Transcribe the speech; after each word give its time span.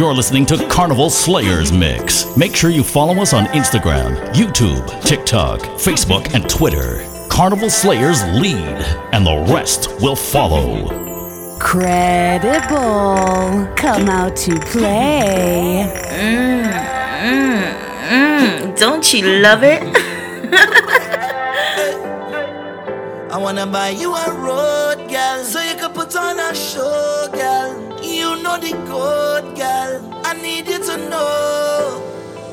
You're 0.00 0.14
listening 0.14 0.46
to 0.46 0.56
Carnival 0.68 1.10
Slayers 1.10 1.72
Mix. 1.72 2.24
Make 2.34 2.56
sure 2.56 2.70
you 2.70 2.82
follow 2.82 3.20
us 3.20 3.34
on 3.34 3.44
Instagram, 3.48 4.16
YouTube, 4.32 4.88
TikTok, 5.02 5.60
Facebook, 5.76 6.32
and 6.32 6.48
Twitter. 6.48 7.06
Carnival 7.28 7.68
Slayers 7.68 8.24
lead, 8.28 8.78
and 9.12 9.26
the 9.26 9.44
rest 9.52 9.90
will 10.00 10.16
follow. 10.16 10.88
Credible, 11.58 12.78
come 13.76 14.08
out 14.08 14.34
to 14.36 14.58
play. 14.60 15.92
Mm, 16.08 16.72
mm, 17.20 17.60
mm. 18.08 18.78
Don't 18.78 19.12
you 19.12 19.42
love 19.42 19.62
it? 19.62 19.82
I 23.30 23.36
wanna 23.36 23.66
buy 23.66 23.90
you 23.90 24.14
a 24.14 24.32
road, 24.32 25.10
girl, 25.10 25.44
so 25.44 25.60
you 25.60 25.74
can 25.74 25.92
put 25.92 26.16
on 26.16 26.40
a 26.40 26.54
show, 26.54 27.28
girl. 27.34 27.89
Know 28.42 28.56
the 28.58 28.72
code, 28.88 29.54
girl. 29.54 30.22
I 30.24 30.32
need 30.32 30.66
you 30.66 30.78
to 30.78 30.96
know. 31.10 32.02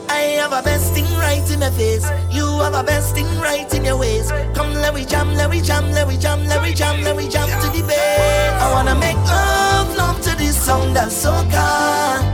I 0.09 0.37
have 0.41 0.51
a 0.51 0.61
best 0.61 0.93
thing 0.93 1.05
right 1.17 1.49
in 1.49 1.61
the 1.61 1.71
face. 1.71 2.05
You 2.29 2.45
have 2.59 2.73
a 2.73 2.83
best 2.83 3.15
thing 3.15 3.25
right 3.39 3.71
in 3.73 3.85
your 3.85 3.97
ways. 3.97 4.29
Come, 4.53 4.73
let 4.73 4.93
me 4.93 5.05
jam, 5.05 5.33
let 5.35 5.49
me 5.49 5.61
jam, 5.61 5.89
let 5.91 6.07
me 6.07 6.17
jam, 6.17 6.45
let 6.45 6.61
me 6.61 6.73
jam, 6.73 7.01
let 7.03 7.15
me 7.15 7.29
jam 7.29 7.47
to 7.47 7.67
the 7.71 7.87
bass. 7.87 8.61
I 8.61 8.71
wanna 8.73 8.95
make 8.95 9.15
love, 9.15 9.95
love 9.95 10.21
to 10.23 10.35
this 10.35 10.61
song 10.61 10.93
that's 10.93 11.15
so 11.15 11.31
calm. 11.51 12.25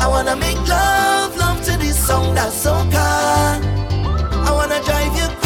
I 0.00 0.06
wanna 0.08 0.34
make 0.34 0.58
love, 0.66 1.36
love 1.36 1.62
to 1.66 1.78
this 1.78 1.96
song 1.96 2.34
that's 2.34 2.56
so 2.56 2.72
calm. 2.90 3.62
I 4.46 4.50
wanna 4.50 4.82
drive 4.82 5.16
you 5.16 5.41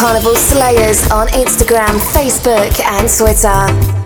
Carnival 0.00 0.34
Slayers 0.34 1.10
on 1.10 1.26
Instagram, 1.28 1.98
Facebook, 2.14 2.80
and 2.80 3.06
Twitter. 3.06 3.99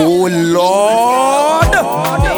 Oh 0.00 0.28
Lord! 0.30 2.37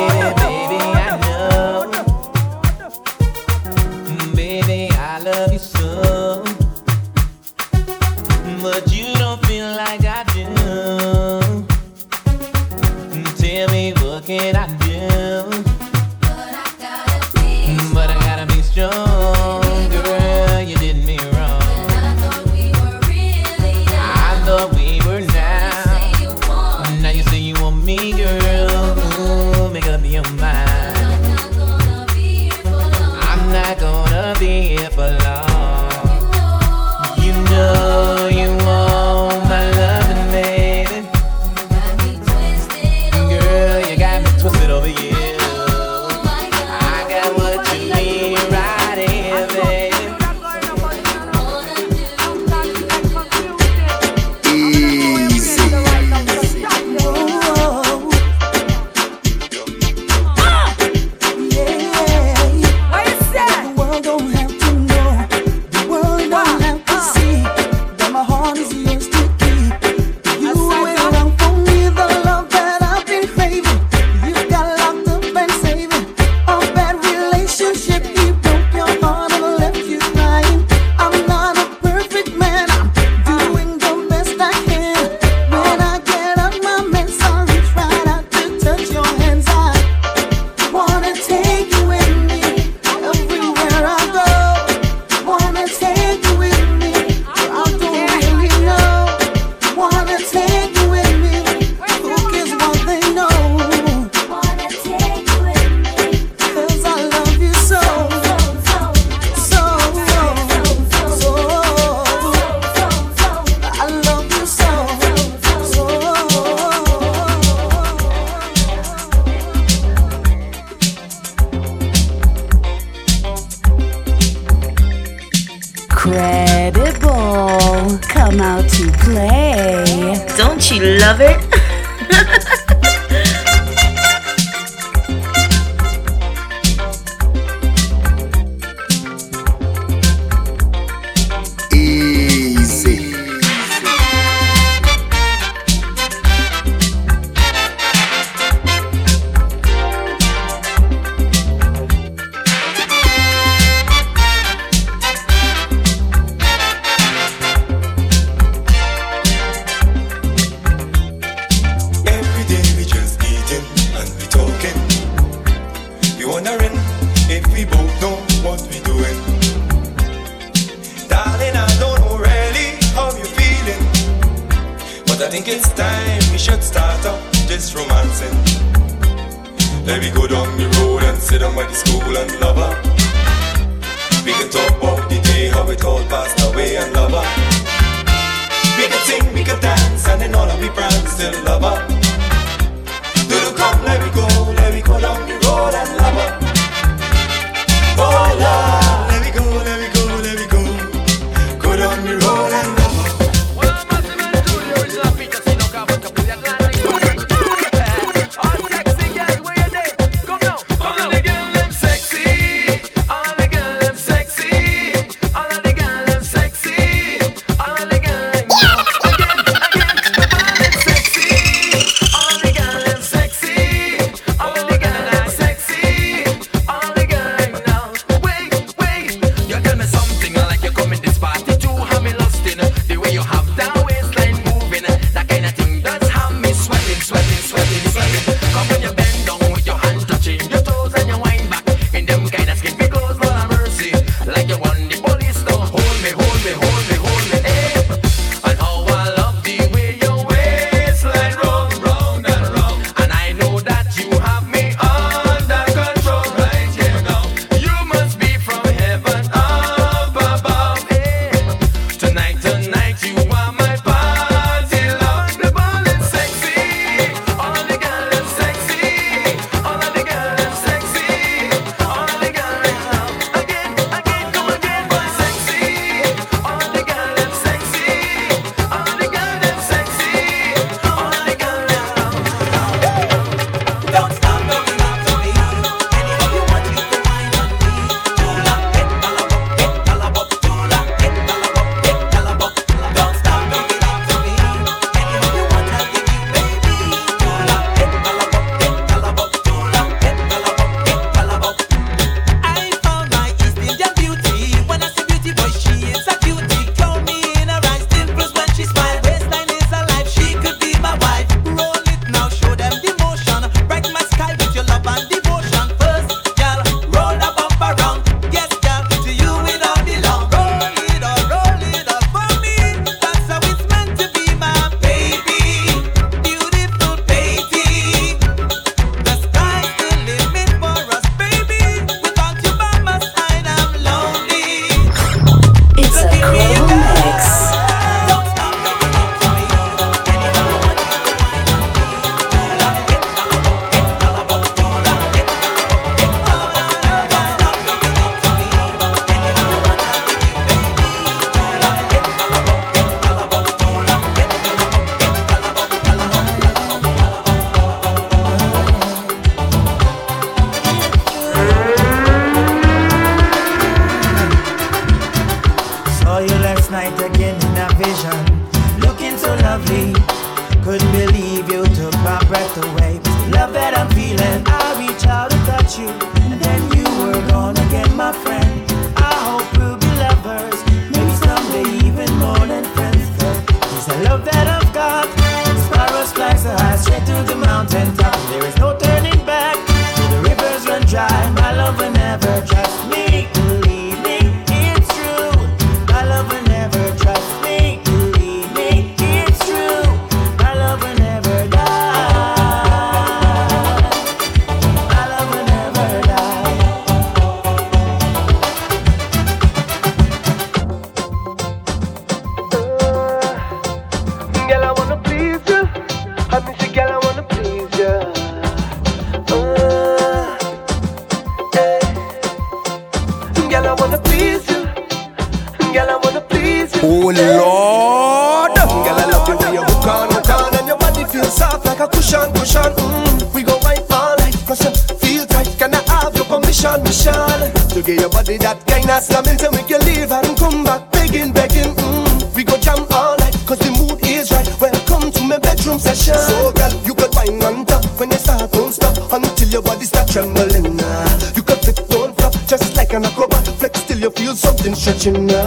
Give 437.91 437.99
your 437.99 438.11
body 438.11 438.39
that 438.39 438.63
kind 438.71 438.87
of 438.87 439.03
slamming 439.03 439.35
to 439.43 439.51
make 439.51 439.67
you 439.67 439.79
leave 439.83 440.15
and 440.15 440.39
come 440.39 440.63
back 440.63 440.93
begging, 440.93 441.33
begging. 441.35 441.75
Mm. 441.75 442.37
We 442.37 442.45
go 442.45 442.55
jam 442.63 442.87
all 442.95 443.19
night, 443.19 443.35
cause 443.43 443.59
the 443.59 443.75
mood 443.75 443.99
is 444.07 444.31
right. 444.31 444.47
Welcome 444.63 445.11
to 445.11 445.21
my 445.27 445.43
bedroom 445.43 445.81
session. 445.81 446.15
So, 446.15 446.53
girl, 446.55 446.71
you 446.87 446.95
could 446.95 447.11
find 447.11 447.43
on 447.43 447.67
top 447.67 447.83
when 447.99 448.15
you 448.15 448.19
start, 448.23 448.53
don't 448.53 448.71
stop 448.71 448.95
until 449.11 449.49
your 449.49 449.63
body 449.63 449.87
start 449.91 450.07
trembling. 450.07 450.79
Ah, 450.79 451.35
you 451.35 451.43
could 451.43 451.59
fit, 451.67 451.83
don't 451.91 452.15
flop, 452.15 452.31
just 452.47 452.77
like 452.77 452.93
an 452.95 453.11
acrobat. 453.11 453.43
Flex 453.59 453.83
till 453.83 453.99
you 453.99 454.11
feel 454.11 454.37
something 454.37 454.77
stretching. 454.77 455.27
Ah, 455.27 455.40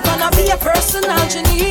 never 0.00 0.18
gonna 0.18 0.30
be 0.36 0.50
a 0.50 0.56
personal 0.56 1.28
genie. 1.28 1.67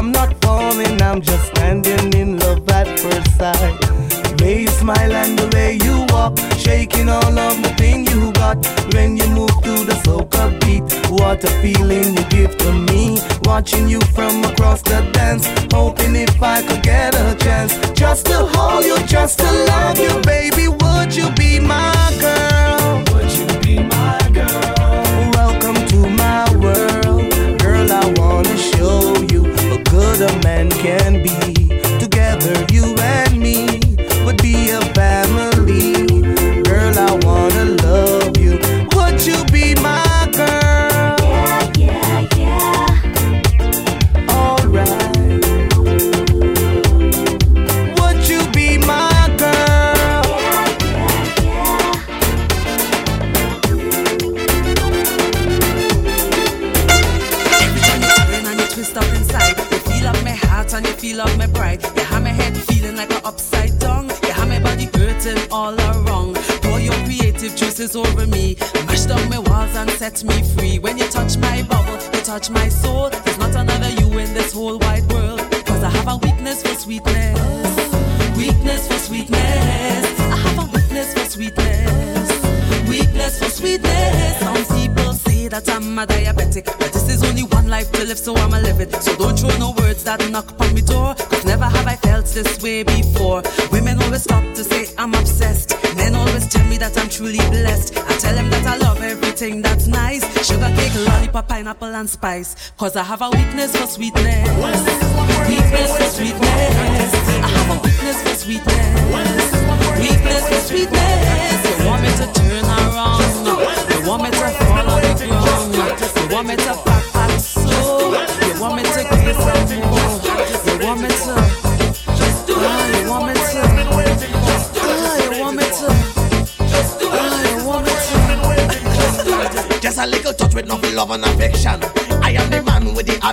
I'm 0.00 0.12
not 0.12 0.34
falling, 0.42 1.02
I'm 1.02 1.20
just 1.20 1.48
standing 1.48 2.14
in 2.14 2.38
love 2.38 2.66
at 2.70 2.88
first 2.98 3.36
sight. 3.36 3.78
The 3.82 4.34
way 4.42 4.62
you 4.62 4.68
smile 4.68 5.12
and 5.12 5.38
the 5.38 5.46
way 5.54 5.74
you 5.74 6.06
walk, 6.08 6.38
shaking 6.56 7.10
all 7.10 7.38
of 7.38 7.62
the 7.62 7.68
thing 7.76 8.06
you 8.06 8.32
got. 8.32 8.56
When 8.94 9.18
you 9.18 9.28
move 9.28 9.50
to 9.50 9.84
the 9.84 9.92
soca 10.02 10.58
beat, 10.62 10.84
what 11.10 11.44
a 11.44 11.48
feeling 11.60 12.16
you 12.16 12.24
give 12.30 12.56
to 12.56 12.72
me. 12.72 13.18
Watching 13.42 13.90
you 13.90 14.00
from 14.16 14.42
across 14.42 14.80
the 14.80 15.06
dance, 15.12 15.46
hoping 15.70 16.16
if 16.16 16.42
I 16.42 16.62
could 16.62 16.82
get 16.82 17.14
a 17.14 17.36
chance, 17.36 17.76
just 17.90 18.24
to 18.24 18.46
hold 18.54 18.86
you, 18.86 18.96
just 19.06 19.38
to 19.40 19.52
love 19.52 19.98
you, 19.98 20.18
baby. 20.22 20.66
Would 20.66 21.14
you 21.14 21.30
be 21.32 21.60
my 21.60 21.92
girl? 22.18 23.04
Would 23.12 23.30
you 23.36 23.46
be 23.60 23.82
my 23.82 24.30
girl? 24.32 24.79
a 30.20 30.40
man 30.42 30.68
can 30.68 31.22
be. 31.22 31.39
is 67.80 67.96
over 67.96 68.26
me. 68.26 68.56
Mash 68.86 69.04
down 69.06 69.28
my 69.30 69.38
walls 69.38 69.74
and 69.74 69.90
set 69.92 70.22
me 70.24 70.42
free. 70.54 70.78
When 70.78 70.98
you 70.98 71.08
touch 71.08 71.36
my 71.38 71.62
bubble, 71.62 71.98
you 72.14 72.20
touch 72.22 72.50
my 72.50 72.68
soul. 72.68 73.10
There's 73.10 73.38
not 73.38 73.54
another 73.56 73.88
you 73.90 74.06
in 74.18 74.34
this 74.34 74.52
whole 74.52 74.78
wide 74.78 75.10
world. 75.10 75.40
Cause 75.64 75.82
I 75.82 75.90
have 75.90 76.08
a 76.08 76.16
weakness 76.16 76.62
for 76.62 76.74
sweetness. 76.74 78.36
Weakness 78.36 78.86
for 78.86 78.98
sweetness. 78.98 80.20
I 80.20 80.36
have 80.44 80.58
a 80.58 80.66
weakness 80.72 81.14
for 81.14 81.24
sweetness. 81.24 82.88
Weakness 82.88 83.38
for 83.38 83.50
sweetness. 83.50 84.38
Some 84.40 84.64
people 84.76 85.09
that 85.50 85.68
I'm 85.68 85.98
a 85.98 86.06
diabetic. 86.06 86.64
But 86.78 86.92
this 86.92 87.08
is 87.08 87.22
only 87.24 87.42
one 87.42 87.68
life 87.68 87.90
to 87.92 88.04
live, 88.04 88.18
so 88.18 88.34
I'ma 88.36 88.58
live 88.58 88.80
it. 88.80 88.94
So 89.02 89.16
don't 89.16 89.38
throw 89.38 89.56
no 89.58 89.72
words 89.72 90.04
that 90.04 90.20
knock 90.30 90.48
on 90.60 90.72
my 90.72 90.80
door. 90.80 91.14
Cause 91.14 91.44
never 91.44 91.64
have 91.64 91.86
I 91.86 91.96
felt 91.96 92.26
this 92.26 92.62
way 92.62 92.82
before. 92.84 93.42
Women 93.72 94.00
always 94.02 94.22
stop 94.22 94.44
to 94.54 94.64
say 94.64 94.86
I'm 94.96 95.12
obsessed. 95.14 95.76
Men 95.96 96.14
always 96.14 96.48
tell 96.48 96.64
me 96.66 96.78
that 96.78 96.96
I'm 96.96 97.08
truly 97.08 97.38
blessed. 97.50 97.98
I 97.98 98.16
tell 98.18 98.34
them 98.34 98.48
that 98.50 98.66
I 98.66 98.76
love 98.76 99.02
everything 99.02 99.60
that's 99.62 99.86
nice. 99.86 100.24
Sugar 100.46 100.72
cake, 100.76 100.94
lollipop, 101.06 101.48
pineapple, 101.48 101.94
and 101.94 102.08
spice. 102.08 102.72
Cause 102.78 102.96
I 102.96 103.02
have 103.02 103.22
a 103.22 103.30
weakness 103.30 103.76
for 103.76 103.86
sweetness. 103.86 105.59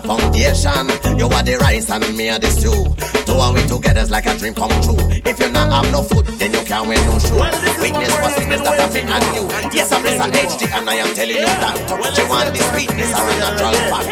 foundation. 0.02 0.88
You 1.18 1.28
are 1.28 1.44
the 1.44 1.58
rice 1.62 1.90
and 1.90 2.06
me 2.16 2.30
are 2.30 2.40
the 2.40 2.48
stew. 2.48 2.96
Two 3.26 3.34
are 3.34 3.54
we 3.54 3.62
together's 3.68 4.12
like 4.12 4.26
a 4.26 4.38
dream 4.38 4.54
come 4.54 4.70
true. 4.82 4.98
If 5.26 5.40
you 5.40 5.52
not 5.52 5.72
have 5.72 5.92
no 5.92 6.04
food, 6.04 6.26
then 6.38 6.54
you 6.54 6.62
can't 6.66 6.88
wear 6.88 6.98
no 7.06 7.20
shoe. 7.20 7.42
Weakness 7.82 8.14
for 8.18 8.30
sickness 8.30 8.62
that 8.62 8.80
have 8.80 8.94
been 8.94 9.10
on 9.10 9.22
you. 9.36 9.48
Yes, 9.74 9.92
I'm 9.92 10.04
Mr. 10.04 10.30
HD 10.32 10.70
and 10.72 10.90
I 10.90 10.96
am 10.96 11.14
telling 11.16 11.36
you 11.36 11.46
that. 11.46 12.18
You 12.18 12.30
want 12.30 12.54
this 12.54 12.68
sweetness 12.72 13.14
are 13.14 13.30
a 13.30 13.34
natural 13.40 13.74
fact. 13.90 14.08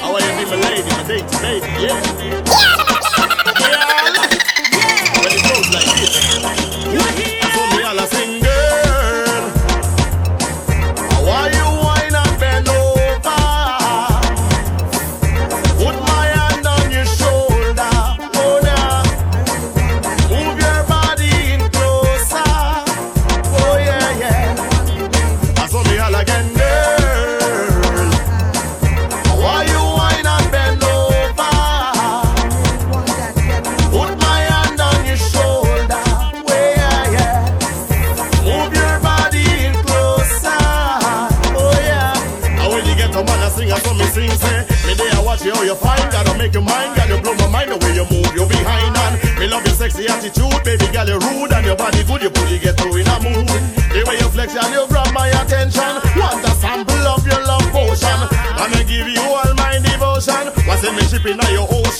How 0.00 0.14
are 0.14 0.20
a 0.20 0.56
lady, 0.56 0.90
a 0.90 1.02
lady, 1.04 1.24
baby, 1.42 1.66
yeah. 1.82 2.85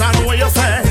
I 0.07 0.13
know 0.13 0.27
what 0.27 0.39
you 0.39 0.49
say. 0.51 0.86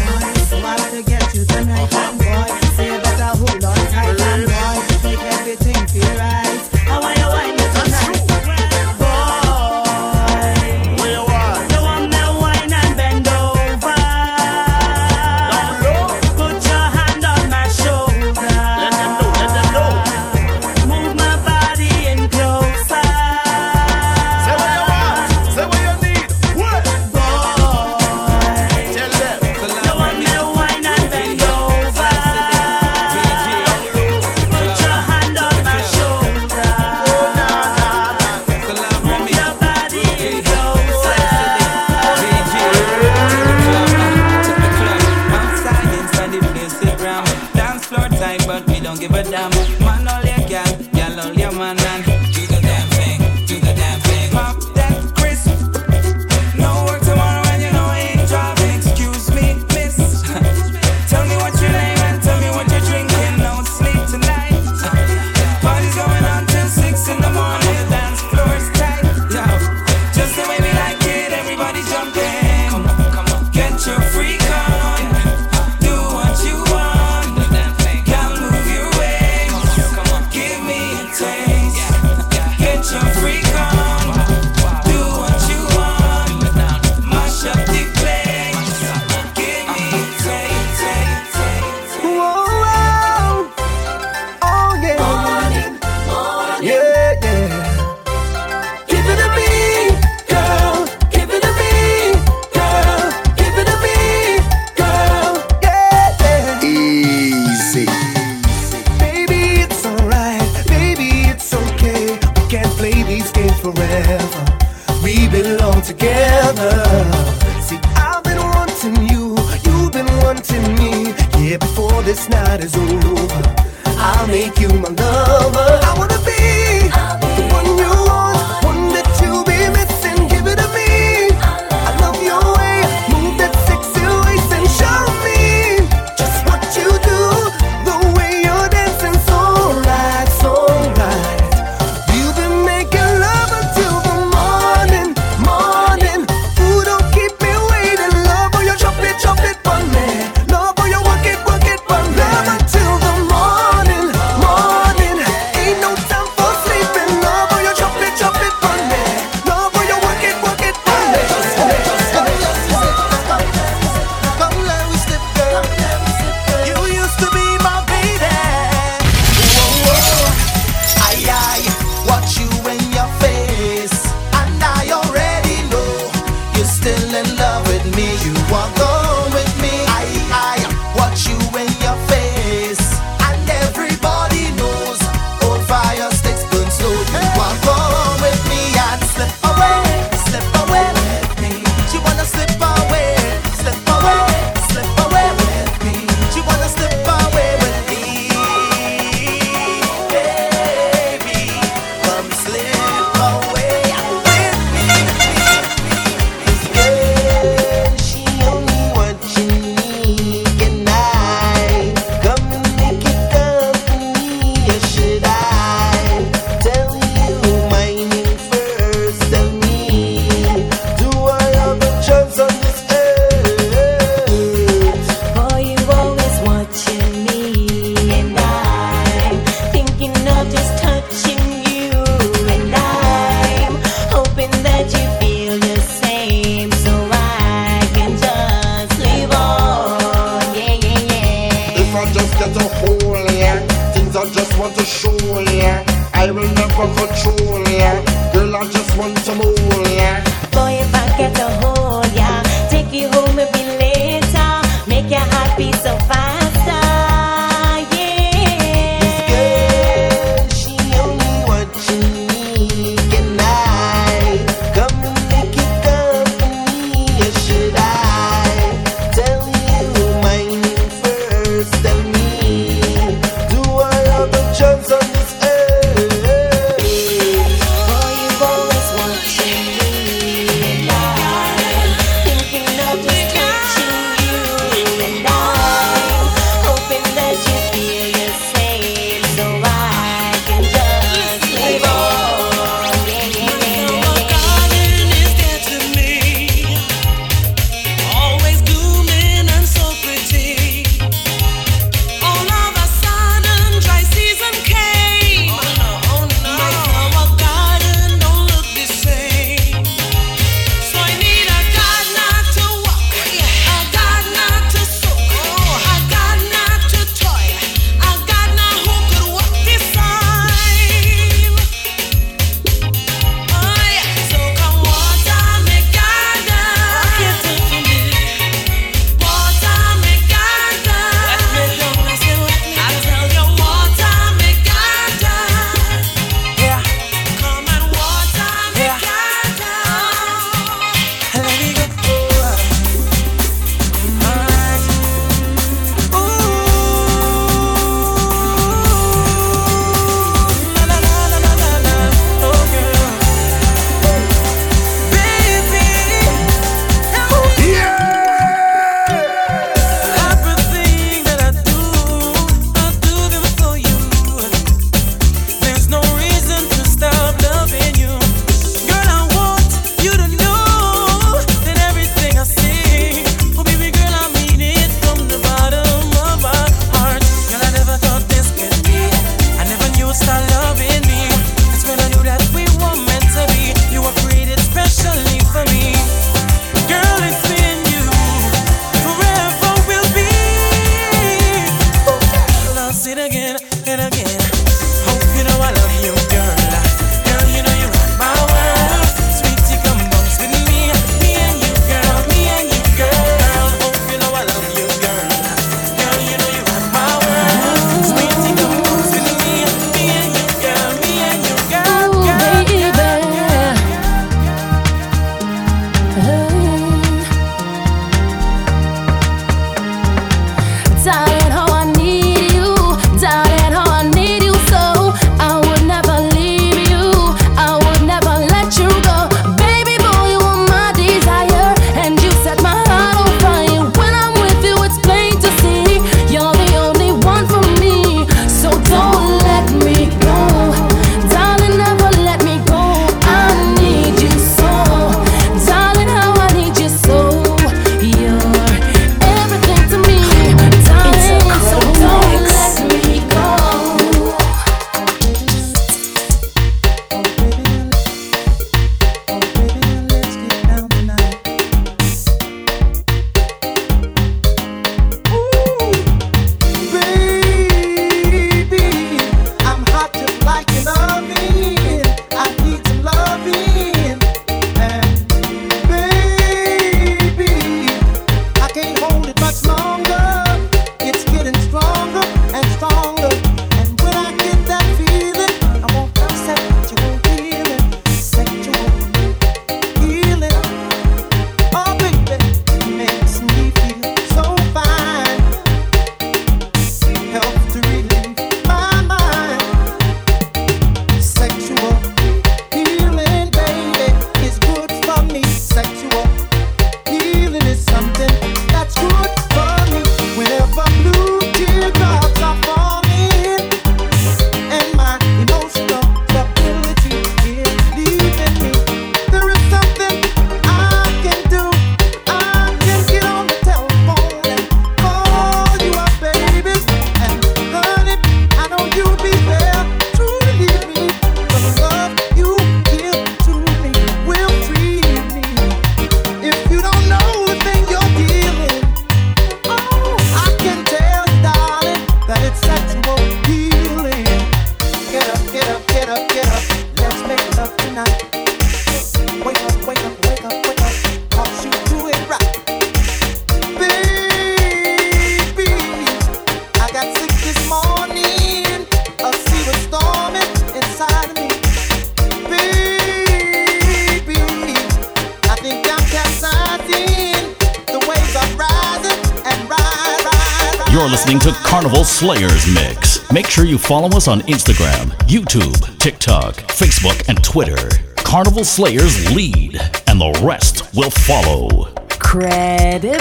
Slayers 572.15 572.65
Mix. 572.73 573.29
Make 573.29 573.47
sure 573.47 573.65
you 573.65 573.77
follow 573.77 574.07
us 574.15 574.29
on 574.29 574.39
Instagram, 574.43 575.11
YouTube, 575.27 575.97
TikTok, 575.99 576.55
Facebook, 576.71 577.27
and 577.27 577.43
Twitter. 577.43 577.89
Carnival 578.15 578.63
Slayers 578.63 579.35
lead, 579.35 579.75
and 580.07 580.21
the 580.21 580.31
rest 580.41 580.95
will 580.95 581.09
follow. 581.09 581.93
Credible, 582.11 583.19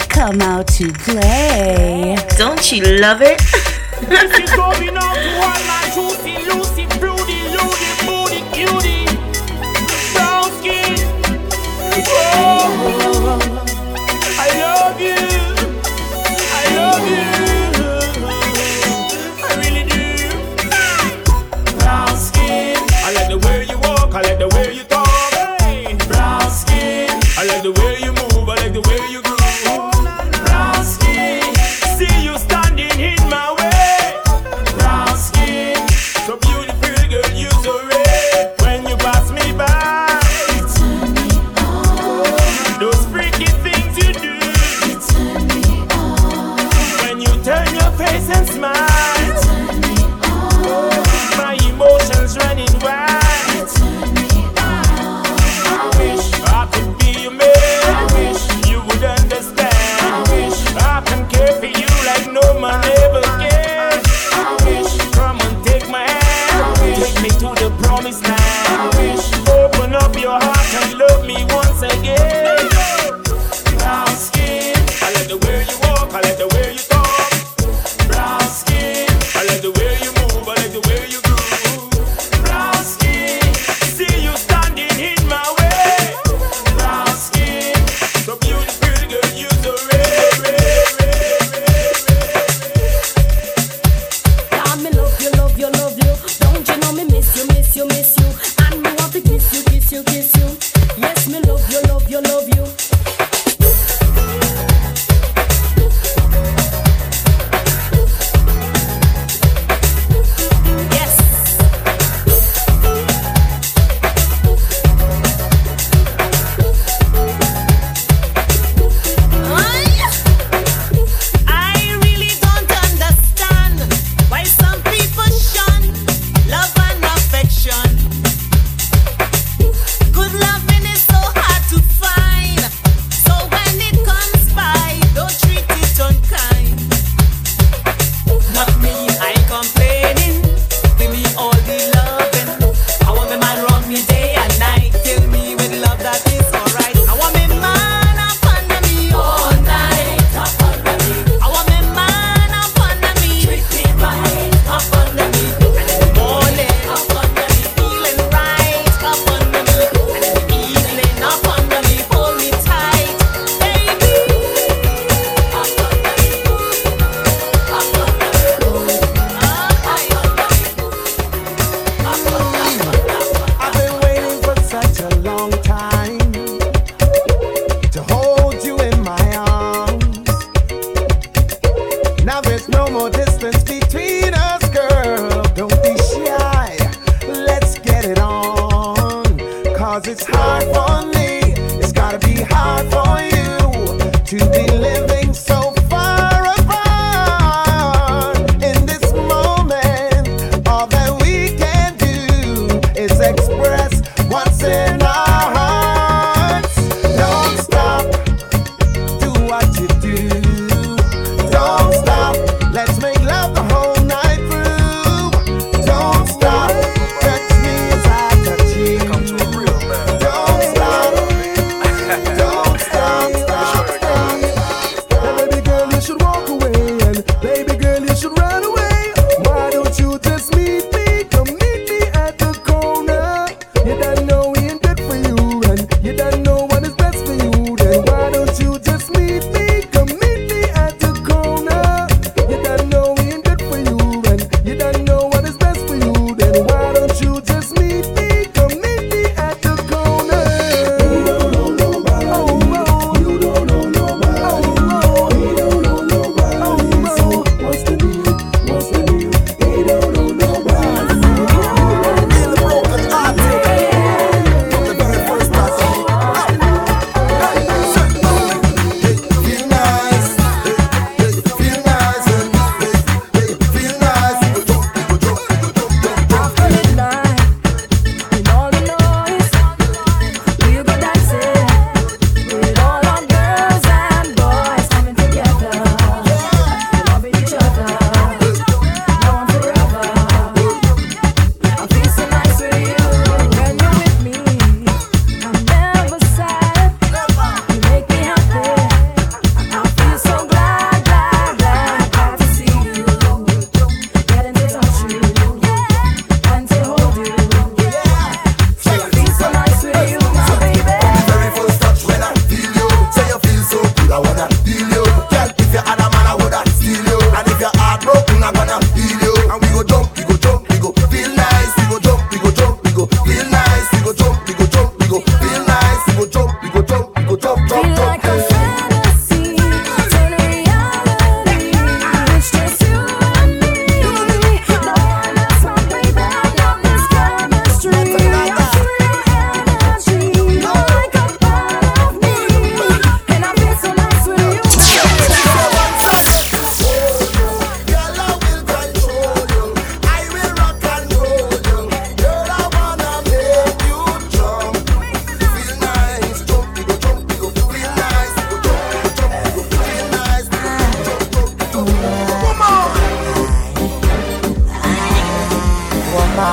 come 0.00 0.42
out 0.42 0.66
to 0.68 0.92
play. 0.92 2.18
Don't 2.36 2.70
you 2.70 2.84
love 3.00 3.22
it? 3.22 3.40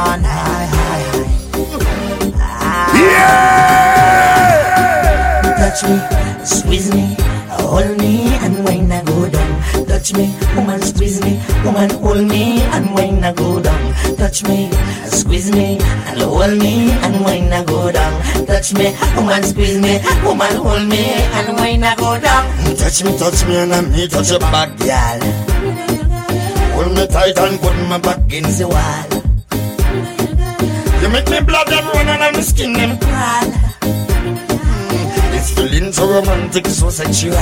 On, 0.06 0.24
high, 0.24 0.66
high, 0.76 1.04
high. 2.38 2.94
Yeah! 3.02 3.46
Touch 5.60 5.82
me, 5.90 5.98
squeeze 6.46 6.90
me, 6.94 7.16
hold 7.50 7.98
me, 7.98 8.14
and 8.46 8.64
when 8.66 8.92
I 8.92 9.04
go 9.04 9.30
down. 9.30 9.52
Touch 9.88 10.14
me, 10.14 10.36
woman, 10.56 10.82
squeeze 10.82 11.22
me, 11.22 11.42
woman, 11.64 11.90
hold 11.90 12.28
me, 12.28 12.62
and 12.62 12.94
when 12.94 13.24
I 13.24 13.34
go 13.34 13.62
down. 13.62 13.94
Touch 14.18 14.44
me, 14.44 14.70
squeeze 15.06 15.52
me, 15.52 15.80
and 15.80 16.22
hold 16.22 16.58
me, 16.58 16.92
and 16.92 17.26
when 17.26 17.52
I 17.52 17.64
go 17.64 17.92
down. 17.92 18.22
Touch 18.46 18.74
me, 18.74 18.96
woman, 19.16 19.44
squeeze 19.44 19.80
me, 19.80 20.00
woman, 20.24 20.56
hold 20.56 20.88
me, 20.88 21.04
and 21.38 21.58
when 21.58 21.84
I 21.84 21.96
go 21.96 22.20
down. 22.20 22.46
Touch 22.78 23.04
me, 23.04 23.18
touch 23.18 23.46
me, 23.48 23.58
and 23.58 23.74
I'm 23.74 23.92
me 23.92 24.08
touch 24.08 24.30
your 24.30 24.40
back, 24.40 24.78
girl. 24.78 25.20
Hold 26.76 26.92
me 26.96 27.08
tight 27.08 27.38
and 27.38 27.60
put 27.60 27.76
my 27.90 27.98
back 27.98 28.32
in 28.32 28.44
the 28.44 28.68
wall. 28.68 29.15
You 31.06 31.12
make 31.12 31.30
me 31.30 31.40
blood 31.40 31.68
them 31.68 31.86
run 31.94 32.10
and 32.10 32.36
my 32.36 32.42
skin 32.42 32.74
them 32.74 32.98
crawl. 32.98 33.46
Hmm. 33.86 35.30
This 35.30 35.54
feeling 35.54 35.94
so 35.94 36.10
romantic, 36.10 36.66
so 36.66 36.90
sexual. 36.90 37.38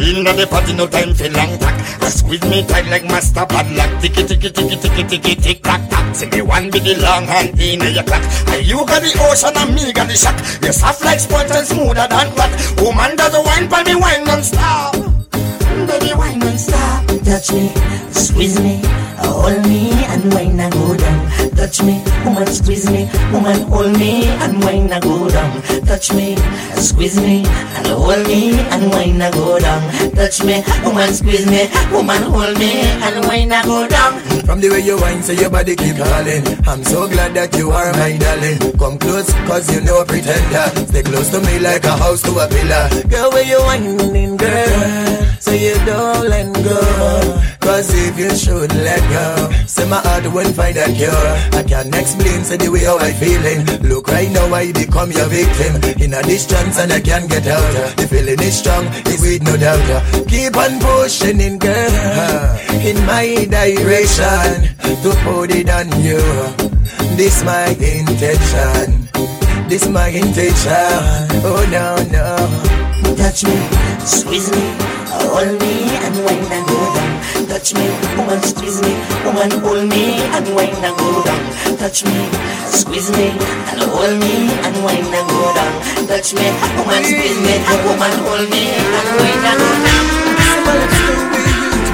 Inna 0.00 0.32
the 0.32 0.46
party, 0.48 0.72
no 0.72 0.86
time 0.86 1.12
for 1.12 1.28
long 1.28 1.58
talk. 1.58 1.76
I 2.00 2.08
squeeze 2.08 2.40
me 2.48 2.64
tight 2.64 2.86
like 2.86 3.04
master 3.04 3.44
padlock. 3.44 4.00
Ticky 4.00 4.24
ticky 4.24 4.48
ticky 4.48 4.76
ticky 4.80 5.04
ticky 5.04 5.34
tick 5.34 5.62
tock 5.62 5.82
tock. 5.90 6.14
See 6.14 6.24
me 6.24 6.40
one 6.40 6.70
with 6.70 6.84
the 6.84 6.96
long 6.96 7.26
hand 7.26 7.60
inna 7.60 7.90
your 7.90 8.04
clock. 8.04 8.24
And 8.48 8.66
you 8.66 8.80
got 8.88 9.02
the 9.04 9.12
ocean 9.28 9.52
and 9.60 9.74
me 9.74 9.92
got 9.92 10.08
the 10.08 10.16
shock. 10.16 10.40
You 10.64 10.72
soft 10.72 11.04
like 11.04 11.20
sponge 11.20 11.50
and 11.50 11.66
smoother 11.66 12.08
than 12.08 12.32
rock. 12.32 12.52
Woman 12.80 13.14
does 13.14 13.34
a 13.34 13.42
wine 13.44 13.68
for 13.68 13.84
me 13.84 13.94
wine 13.94 14.24
non-stop. 14.24 14.96
Baby, 15.84 16.16
why 16.16 16.32
not 16.32 16.58
stop? 16.58 17.03
Touch 17.24 17.52
me, 17.52 17.72
squeeze 18.10 18.60
me, 18.60 18.82
hold 19.18 19.62
me, 19.66 19.90
and 20.12 20.32
when 20.34 20.60
I 20.60 20.68
go 20.70 20.94
down. 20.94 21.53
Touch 21.64 21.82
me, 21.82 22.04
woman, 22.26 22.46
squeeze 22.46 22.90
me, 22.90 23.08
woman, 23.32 23.62
hold 23.72 23.98
me, 23.98 24.26
and 24.44 24.62
when 24.62 24.92
I 24.92 25.00
go 25.00 25.30
down. 25.30 25.62
Touch 25.86 26.12
me, 26.12 26.36
squeeze 26.76 27.16
me, 27.18 27.42
and 27.46 27.86
hold 27.86 28.26
me, 28.26 28.52
and 28.68 28.92
when 28.92 29.22
I 29.22 29.30
go 29.30 29.58
down. 29.58 29.80
Touch 30.12 30.44
me, 30.44 30.62
woman, 30.84 31.10
squeeze 31.14 31.46
me, 31.46 31.66
woman, 31.90 32.20
hold 32.24 32.58
me, 32.58 32.82
and 33.00 33.24
when 33.24 33.50
I 33.50 33.64
go 33.64 33.88
down. 33.88 34.20
From 34.44 34.60
the 34.60 34.68
way 34.68 34.80
you 34.80 34.98
whine, 34.98 35.22
so 35.22 35.32
your 35.32 35.48
body 35.48 35.74
keep 35.74 35.96
calling. 35.96 36.44
I'm 36.68 36.84
so 36.84 37.08
glad 37.08 37.32
that 37.32 37.56
you 37.56 37.70
are 37.70 37.92
my 37.94 38.14
darling. 38.18 38.58
Come 38.76 38.98
close, 38.98 39.32
cause 39.48 39.74
you 39.74 39.80
know 39.80 40.04
pretender. 40.04 40.68
Stay 40.92 41.02
close 41.02 41.30
to 41.30 41.40
me 41.40 41.60
like 41.60 41.84
a 41.84 41.96
house 41.96 42.20
to 42.28 42.30
a 42.40 42.46
pillar. 42.46 42.90
Girl, 43.08 43.30
where 43.32 43.42
you 43.42 43.58
whining, 43.64 44.36
girl? 44.36 45.24
So 45.40 45.52
you 45.52 45.74
don't 45.86 46.28
let 46.28 46.52
go. 46.52 47.40
Cause 47.60 47.88
if 47.94 48.18
you 48.18 48.28
should 48.36 48.74
let 48.74 49.00
go, 49.08 49.50
say 49.66 49.88
my 49.88 49.96
heart 49.96 50.30
won't 50.32 50.54
find 50.54 50.76
a 50.76 50.84
cure. 50.92 51.32
I 51.54 51.62
can't 51.62 51.94
explain, 51.94 52.42
say 52.44 52.56
the 52.56 52.70
way 52.70 52.84
how 52.84 52.98
I 52.98 53.12
feeling. 53.12 53.64
Look 53.88 54.08
right 54.08 54.30
now, 54.30 54.52
I 54.52 54.72
become 54.72 55.12
your 55.12 55.28
victim. 55.28 55.76
In 56.02 56.14
a 56.14 56.22
distance 56.22 56.78
and 56.78 56.92
I 56.92 57.00
can't 57.00 57.30
get 57.30 57.46
out. 57.46 57.96
The 57.96 58.06
feeling 58.06 58.40
is 58.40 58.58
strong, 58.58 58.86
it's 59.06 59.22
with 59.22 59.42
no 59.42 59.56
doubt. 59.56 59.86
Keep 60.28 60.56
on 60.56 60.80
pushing 60.80 61.40
in, 61.40 61.58
girl. 61.58 61.94
In 62.82 62.98
my 63.06 63.46
direction, 63.48 64.74
to 65.02 65.10
put 65.22 65.50
it 65.54 65.70
on 65.70 65.86
you. 66.02 66.18
This 67.16 67.44
my 67.44 67.70
intention. 67.78 69.08
This 69.68 69.88
my 69.88 70.08
intention. 70.08 70.98
Oh 71.46 71.62
no, 71.70 71.96
no. 72.10 73.14
Touch 73.16 73.44
me, 73.44 73.56
squeeze 74.04 74.50
me, 74.50 74.74
hold 75.06 75.60
me, 75.60 75.88
and 76.02 76.16
when 76.24 76.44
I 76.50 76.66
go 76.66 76.94
down. 76.94 77.03
Touch 77.54 77.72
me, 77.72 77.86
woman, 78.18 78.42
squeeze 78.42 78.82
me, 78.82 78.90
woman, 79.24 79.48
hold 79.62 79.88
me, 79.88 80.18
and 80.34 80.44
when 80.56 80.74
I 80.74 80.90
go 80.98 81.22
down. 81.22 81.78
Touch 81.78 82.04
me, 82.04 82.26
squeeze 82.66 83.12
me, 83.12 83.30
and 83.70 83.78
hold 83.78 84.18
me, 84.18 84.50
and 84.58 84.74
when 84.82 85.06
I 85.14 85.22
go 85.22 85.54
down. 85.54 85.72
Touch 86.10 86.34
me, 86.34 86.50
woman, 86.74 87.04
squeeze 87.06 87.38
me, 87.46 87.54
woman, 87.86 88.10
hold 88.26 88.50
me, 88.50 88.74
and 88.74 89.06
when 89.22 89.38
I 89.38 89.54
go 89.54 89.70
down. 89.86 90.04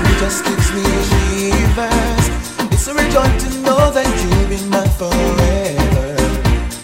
It 0.09 0.17
just 0.17 0.49
gives 0.49 0.73
me 0.73 0.81
shivers. 1.13 2.25
It's 2.73 2.89
a 2.89 2.95
rejoy 2.95 3.29
to 3.29 3.49
know 3.61 3.91
that 3.93 4.09
you've 4.09 4.49
been 4.49 4.65
mine 4.71 4.89
forever. 4.97 6.17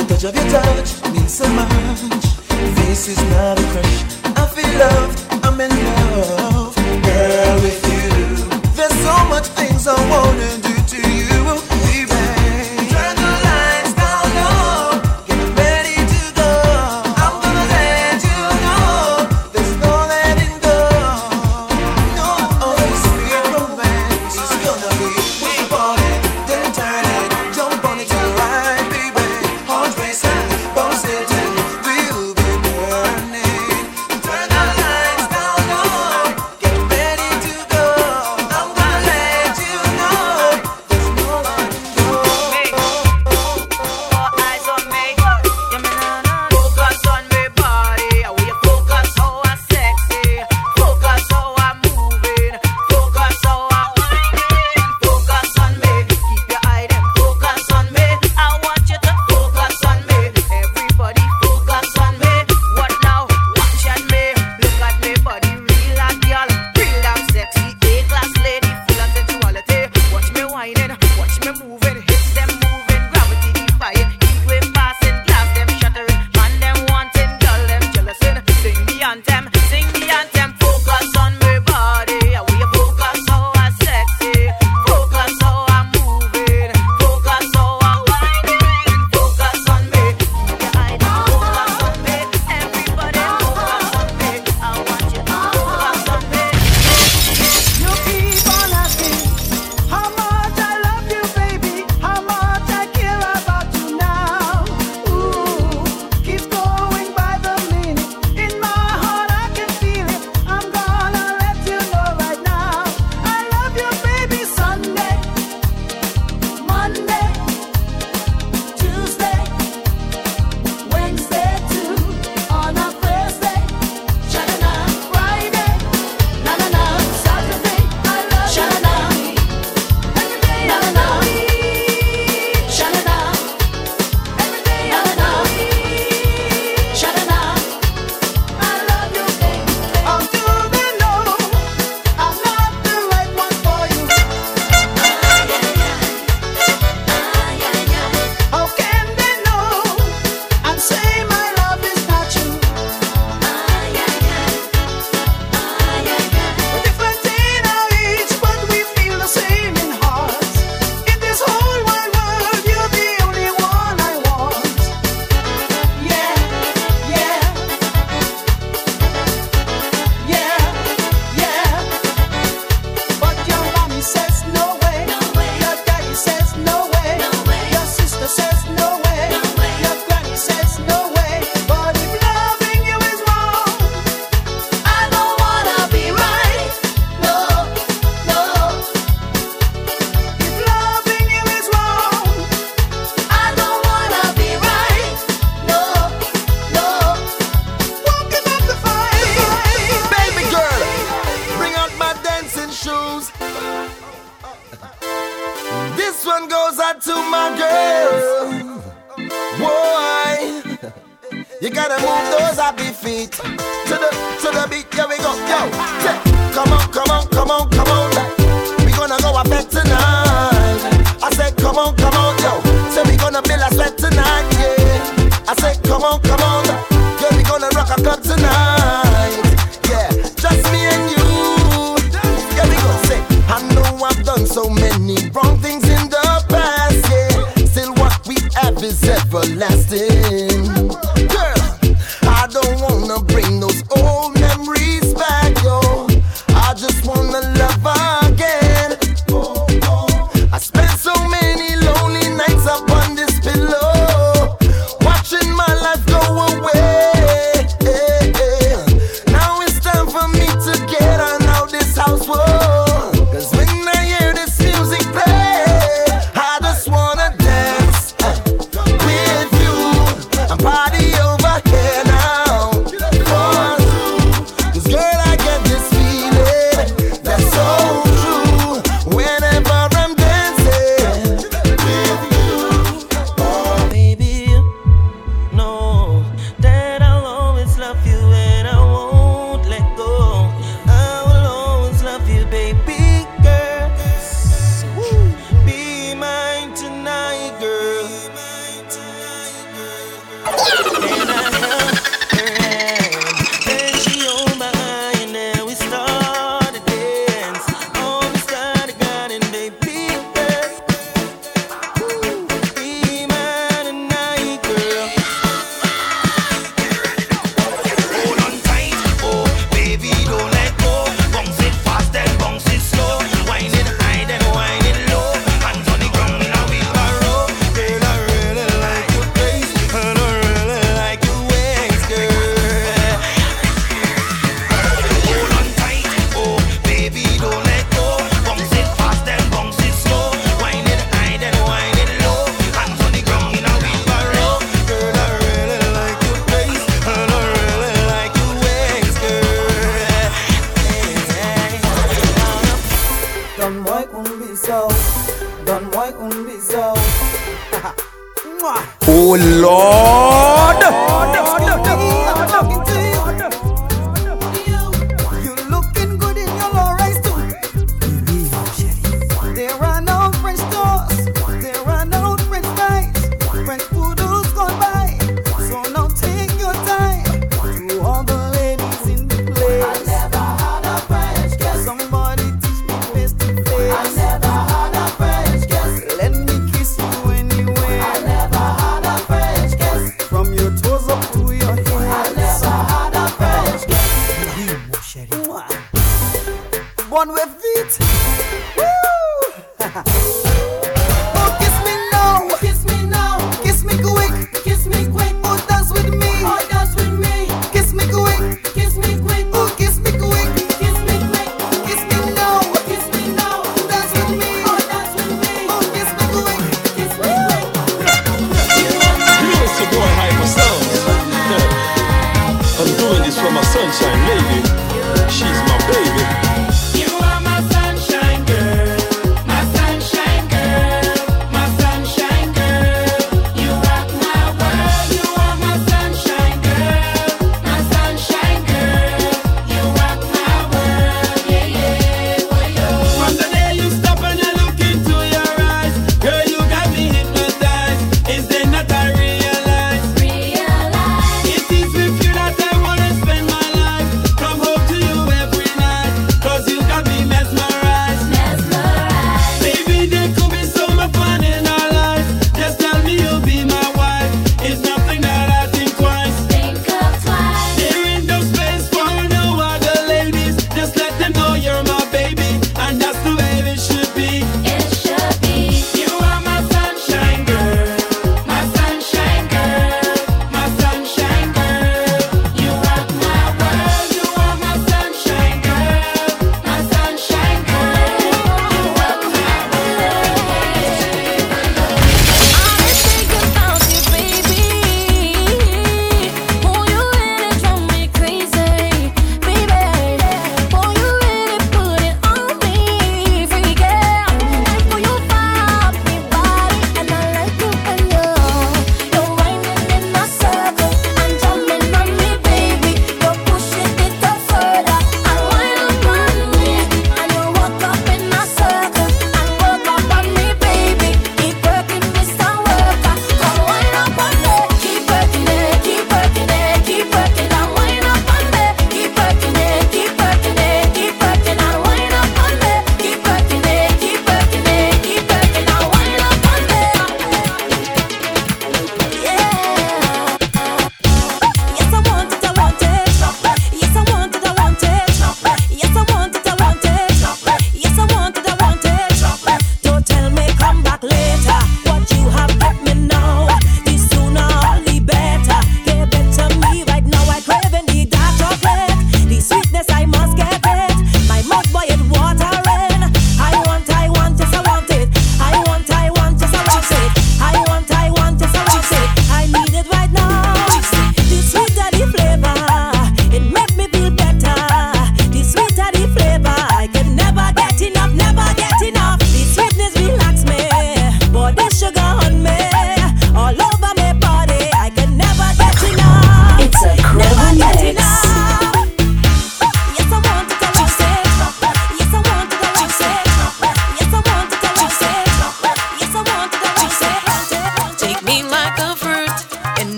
The 0.00 0.04
touch 0.08 0.24
of 0.24 0.34
your 0.34 0.48
touch 0.48 1.12
means 1.12 1.34
so 1.34 1.46
much. 1.52 2.24
This 2.80 3.08
is 3.08 3.20
not 3.36 3.60
a 3.60 3.64
crush. 3.68 4.00
I 4.34 4.46
feel 4.48 4.78
loved. 4.78 5.21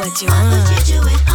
What 0.00 0.20
you. 0.20 0.28
I 0.28 0.42
will 0.50 0.74
get 0.74 0.88
you 0.88 1.00
at 1.00 1.33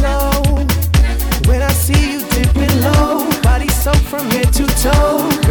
When 0.00 1.60
I 1.62 1.72
see 1.72 2.12
you 2.12 2.20
dipping 2.30 2.82
low, 2.82 3.28
body 3.42 3.68
soaked 3.68 3.98
from 3.98 4.30
head 4.30 4.50
to 4.54 4.66
toe. 4.82 5.49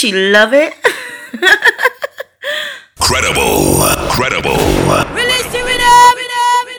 she 0.00 0.12
love 0.12 0.54
it? 0.54 0.72
credible, 2.98 3.84
credible. 4.08 4.56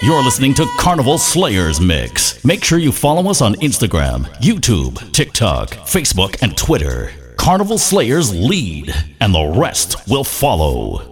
You're 0.01 0.23
listening 0.23 0.55
to 0.55 0.65
Carnival 0.79 1.19
Slayers 1.19 1.79
Mix. 1.79 2.43
Make 2.43 2.63
sure 2.63 2.79
you 2.79 2.91
follow 2.91 3.29
us 3.29 3.43
on 3.43 3.53
Instagram, 3.55 4.25
YouTube, 4.39 5.11
TikTok, 5.13 5.69
Facebook, 5.85 6.41
and 6.41 6.57
Twitter. 6.57 7.11
Carnival 7.37 7.77
Slayers 7.77 8.33
lead, 8.33 8.91
and 9.19 9.35
the 9.35 9.45
rest 9.45 10.07
will 10.09 10.23
follow. 10.23 11.10